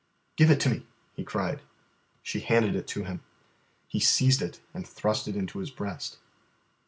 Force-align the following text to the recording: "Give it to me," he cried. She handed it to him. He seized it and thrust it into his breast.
"Give 0.35 0.49
it 0.49 0.59
to 0.61 0.69
me," 0.71 0.87
he 1.13 1.23
cried. 1.23 1.61
She 2.23 2.39
handed 2.39 2.75
it 2.75 2.87
to 2.87 3.03
him. 3.03 3.21
He 3.87 3.99
seized 3.99 4.41
it 4.41 4.59
and 4.73 4.87
thrust 4.87 5.27
it 5.27 5.35
into 5.35 5.59
his 5.59 5.69
breast. 5.69 6.17